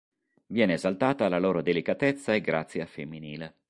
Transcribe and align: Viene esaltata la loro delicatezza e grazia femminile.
Viene 0.47 0.73
esaltata 0.73 1.29
la 1.29 1.37
loro 1.37 1.61
delicatezza 1.61 2.33
e 2.33 2.41
grazia 2.41 2.87
femminile. 2.87 3.57